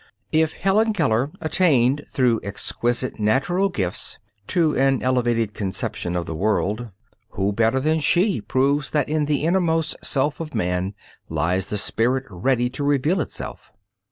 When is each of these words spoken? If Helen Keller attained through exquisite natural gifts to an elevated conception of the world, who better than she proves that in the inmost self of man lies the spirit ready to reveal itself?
If 0.31 0.53
Helen 0.53 0.93
Keller 0.93 1.29
attained 1.41 2.05
through 2.09 2.39
exquisite 2.41 3.19
natural 3.19 3.69
gifts 3.69 4.17
to 4.47 4.75
an 4.75 5.03
elevated 5.03 5.53
conception 5.53 6.15
of 6.15 6.25
the 6.25 6.33
world, 6.33 6.89
who 7.33 7.53
better 7.53 7.79
than 7.79 7.99
she 7.99 8.41
proves 8.41 8.89
that 8.89 9.07
in 9.09 9.25
the 9.25 9.45
inmost 9.45 9.97
self 10.03 10.39
of 10.39 10.55
man 10.55 10.95
lies 11.29 11.67
the 11.69 11.77
spirit 11.77 12.25
ready 12.31 12.67
to 12.71 12.83
reveal 12.83 13.21
itself? 13.21 13.71